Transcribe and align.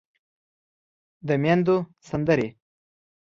د 1.27 1.29
ميندو 1.43 1.77
سندرې 2.07 2.47